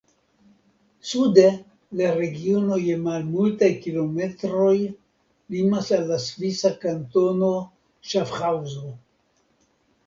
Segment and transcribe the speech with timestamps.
[1.09, 1.43] Sude
[1.99, 4.75] la regiono je malmultaj kilometroj
[5.55, 7.53] limas al la svisa kantono
[8.15, 8.99] Ŝafhaŭzo.